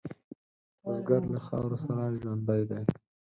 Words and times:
بزګر 0.81 1.21
له 1.33 1.39
خاورو 1.45 1.77
سره 1.85 2.03
ژوندی 2.21 2.61
دی 2.69 2.81